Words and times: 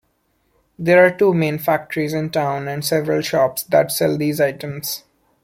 There 0.79 1.05
are 1.05 1.11
two 1.15 1.31
main 1.31 1.59
factories 1.59 2.11
in 2.15 2.31
town 2.31 2.67
and 2.67 2.83
several 2.83 3.21
shops 3.21 3.61
that 3.65 3.91
sell 3.91 4.17
these 4.17 4.41
items. 4.41 5.03